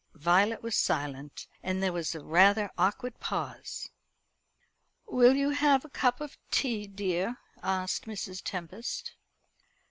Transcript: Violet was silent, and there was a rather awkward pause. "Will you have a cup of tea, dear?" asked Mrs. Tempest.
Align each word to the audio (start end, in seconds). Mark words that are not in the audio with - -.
Violet 0.15 0.63
was 0.63 0.75
silent, 0.75 1.45
and 1.61 1.83
there 1.83 1.93
was 1.93 2.15
a 2.15 2.21
rather 2.23 2.71
awkward 2.75 3.19
pause. 3.19 3.87
"Will 5.05 5.35
you 5.35 5.51
have 5.51 5.85
a 5.85 5.89
cup 5.89 6.19
of 6.19 6.39
tea, 6.49 6.87
dear?" 6.87 7.37
asked 7.61 8.05
Mrs. 8.07 8.41
Tempest. 8.43 9.13